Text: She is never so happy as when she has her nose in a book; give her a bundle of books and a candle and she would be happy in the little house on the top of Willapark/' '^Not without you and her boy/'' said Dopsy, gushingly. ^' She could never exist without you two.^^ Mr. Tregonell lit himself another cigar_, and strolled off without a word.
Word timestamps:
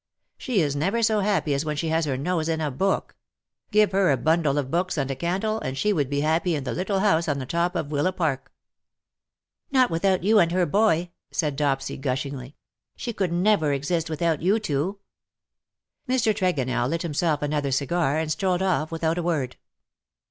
She 0.35 0.61
is 0.61 0.75
never 0.75 1.03
so 1.03 1.19
happy 1.19 1.53
as 1.53 1.63
when 1.63 1.77
she 1.77 1.89
has 1.89 2.05
her 2.05 2.17
nose 2.17 2.49
in 2.49 2.59
a 2.59 2.71
book; 2.71 3.15
give 3.69 3.91
her 3.91 4.09
a 4.09 4.17
bundle 4.17 4.57
of 4.57 4.71
books 4.71 4.97
and 4.97 5.11
a 5.11 5.15
candle 5.15 5.59
and 5.59 5.77
she 5.77 5.93
would 5.93 6.09
be 6.09 6.21
happy 6.21 6.55
in 6.55 6.63
the 6.63 6.73
little 6.73 7.01
house 7.01 7.27
on 7.29 7.37
the 7.37 7.45
top 7.45 7.75
of 7.75 7.89
Willapark/' 7.91 8.47
'^Not 9.71 9.91
without 9.91 10.23
you 10.23 10.39
and 10.39 10.51
her 10.51 10.65
boy/'' 10.65 11.11
said 11.29 11.55
Dopsy, 11.55 11.97
gushingly. 12.01 12.47
^' 12.47 12.53
She 12.95 13.13
could 13.13 13.31
never 13.31 13.71
exist 13.71 14.09
without 14.09 14.41
you 14.41 14.57
two.^^ 14.59 14.97
Mr. 16.11 16.33
Tregonell 16.33 16.89
lit 16.89 17.03
himself 17.03 17.43
another 17.43 17.69
cigar_, 17.69 18.19
and 18.19 18.31
strolled 18.31 18.63
off 18.63 18.91
without 18.91 19.19
a 19.19 19.23
word. 19.23 19.55